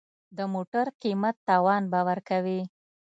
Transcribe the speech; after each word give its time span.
د 0.37 0.39
موټر 0.53 0.85
قیمت 1.01 1.35
تاوان 1.47 1.83
به 1.91 1.99
ورکوې. 2.07 2.61